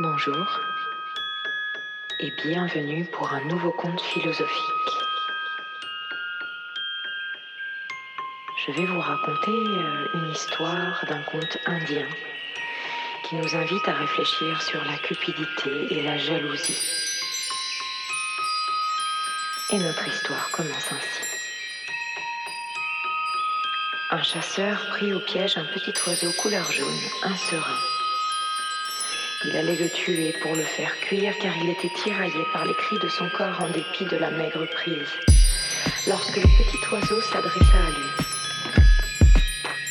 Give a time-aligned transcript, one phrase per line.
[0.00, 0.60] Bonjour
[2.20, 4.92] et bienvenue pour un nouveau conte philosophique.
[8.64, 12.06] Je vais vous raconter euh, une histoire d'un conte indien
[13.24, 16.78] qui nous invite à réfléchir sur la cupidité et la jalousie.
[19.70, 21.22] Et notre histoire commence ainsi.
[24.10, 27.97] Un chasseur prit au piège un petit oiseau couleur jaune, un serein.
[29.44, 32.98] Il allait le tuer pour le faire cuire car il était tiraillé par les cris
[32.98, 35.12] de son corps en dépit de la maigre prise.
[36.08, 38.10] Lorsque le petit oiseau s'adressa à lui.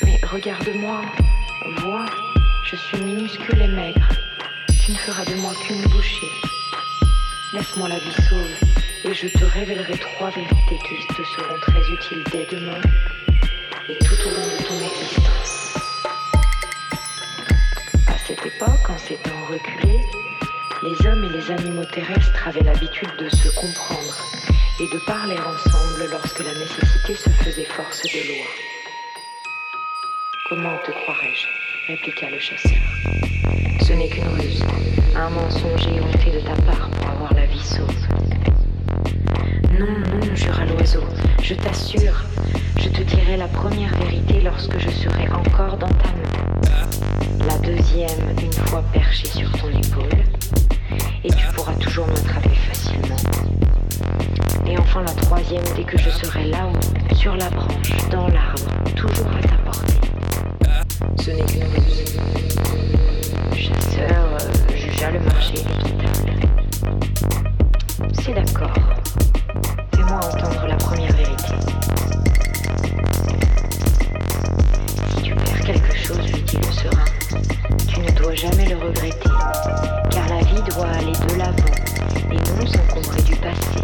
[0.03, 1.01] Mais regarde-moi,
[1.77, 2.05] vois,
[2.65, 4.09] je suis minuscule et maigre.
[4.83, 6.27] Tu ne feras de moi qu'une bouchée.
[7.53, 8.69] Laisse-moi la vie sauve
[9.05, 12.81] et je te révélerai trois vérités qui te seront très utiles dès demain
[13.87, 15.16] et tout au long de ton existence
[18.65, 20.01] en ces temps reculés,
[20.83, 24.17] les hommes et les animaux terrestres avaient l'habitude de se comprendre
[24.79, 28.47] et de parler ensemble lorsque la nécessité se faisait force de loi.
[30.49, 31.47] Comment te croirais-je?
[31.87, 32.77] répliqua le chasseur.
[33.81, 34.63] Ce n'est qu'une ruse,
[35.15, 37.87] un mensonge éhonté de ta part pour avoir la vie sauve.
[39.79, 41.03] Non, non, jura l'oiseau,
[41.41, 42.23] je t'assure,
[42.79, 46.26] je te dirai la première vérité lorsque je serai encore dans ta main
[47.67, 50.23] deuxième une fois perchée sur ton épaule,
[51.25, 53.17] et tu pourras toujours m'attraper facilement.
[54.65, 59.27] Et enfin la troisième dès que je serai là-haut, sur la branche, dans l'arbre, toujours
[59.27, 59.99] à ta portée.
[61.19, 61.63] Ce n'est qu'une.
[63.51, 66.47] Le chasseur euh, jugea le marché équitable.
[68.13, 68.73] C'est d'accord.
[69.93, 71.53] Fais-moi entendre la première vérité.
[75.09, 77.16] Si tu perds quelque chose, lui dit le serein,
[78.35, 79.29] jamais le regretter,
[80.11, 81.53] car la vie doit aller de l'avant
[82.31, 83.79] et non s'encombrer du passé.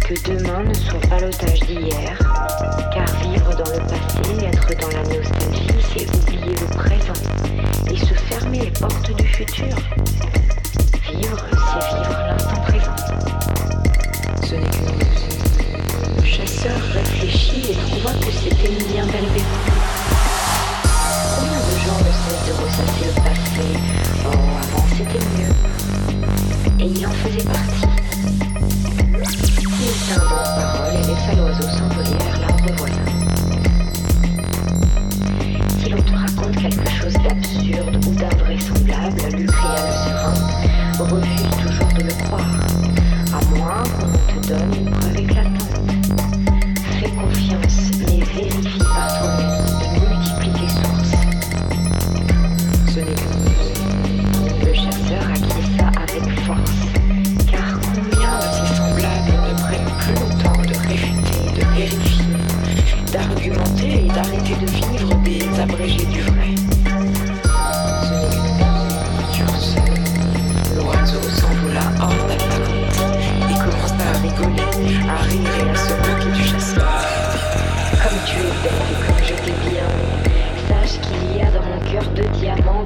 [0.00, 2.16] Que demain ne soit pas l'otage d'hier,
[2.94, 7.20] car vivre dans le passé, être dans la nostalgie, c'est oublier le présent
[7.90, 9.76] et se fermer les portes du futur.
[11.10, 12.96] Vivre, c'est vivre l'instant présent.
[14.44, 19.79] Ce n'est qu'une chasseur réfléchit et trouva que c'était une bien belle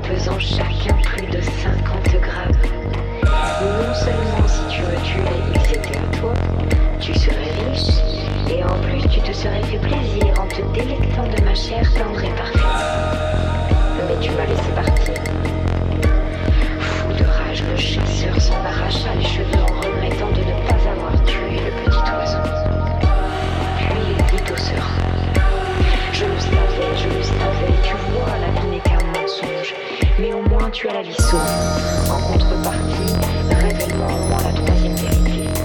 [0.09, 2.53] pesant chacun plus de 50 grammes.
[3.63, 6.35] Non seulement si tu me tuais, ils étaient à toi,
[7.01, 8.01] tu serais riche,
[8.51, 12.23] et en plus tu te serais fait plaisir en te délectant de ma chair tendre
[12.23, 12.61] et parfaite.
[14.09, 15.15] Mais tu m'as laissé partir.
[16.81, 19.64] Fou de rage, le chasseur s'en arracha les cheveux
[30.75, 31.41] tu as la vie sauve.
[32.11, 33.15] En contrepartie,
[33.49, 35.64] révèle-moi au moins la troisième vérité.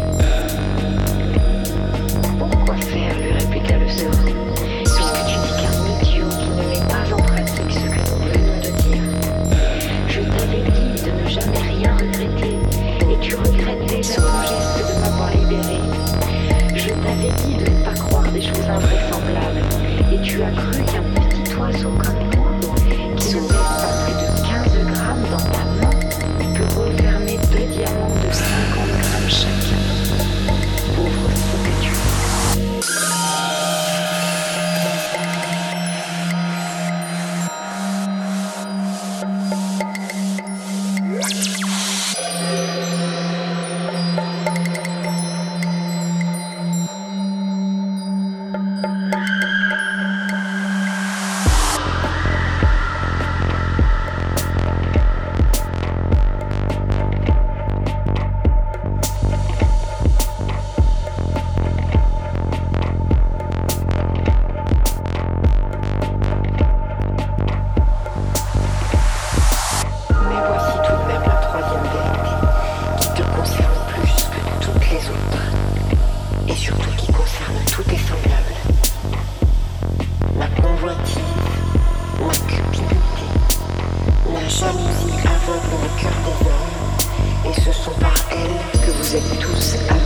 [85.56, 89.99] Le cœur des hommes, et ce sont par elle que vous êtes tous.